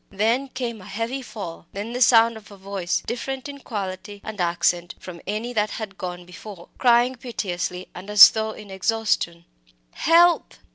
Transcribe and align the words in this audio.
Then 0.09 0.47
came 0.47 0.81
a 0.81 0.85
heavy 0.85 1.21
fall 1.21 1.67
then 1.73 1.93
the 1.93 2.01
sound 2.01 2.35
of 2.35 2.49
a 2.49 2.57
voice, 2.57 3.03
different 3.05 3.47
in 3.47 3.59
quality 3.59 4.19
and 4.23 4.41
accent 4.41 4.95
from 4.99 5.21
any 5.27 5.53
that 5.53 5.69
had 5.69 5.95
gone 5.95 6.25
before, 6.25 6.69
crying 6.79 7.15
piteously 7.15 7.87
and 7.93 8.09
as 8.09 8.31
though 8.31 8.49
in 8.49 8.71
exhaustion 8.71 9.45
"Help!" 9.91 10.55